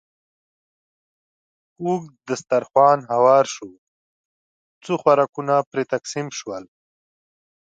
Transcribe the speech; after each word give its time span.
اوږد 1.83 2.11
دسترخوان 2.27 2.99
هوار 3.13 3.45
شو، 3.55 3.69
څو 4.83 4.93
خوراکونه 5.01 5.55
پرې 5.69 5.83
تقسیم 5.93 6.27
شول. 6.37 6.63